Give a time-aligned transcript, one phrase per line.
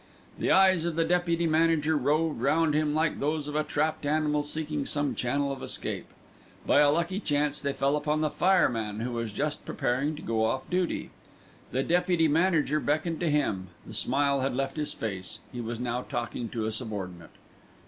[0.39, 4.41] The eyes of the deputy manager roved round him like those of a trapped animal
[4.41, 6.07] seeking some channel of escape.
[6.65, 10.43] By a lucky chance they fell upon the fireman who was just preparing to go
[10.43, 11.11] off duty.
[11.71, 16.01] The deputy manager beckoned to him; the smile had left his face, he was now
[16.01, 17.29] talking to a subordinate.